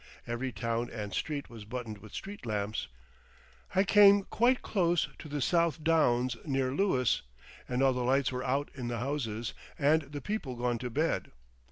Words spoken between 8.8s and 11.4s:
the houses, and the people gone to bed.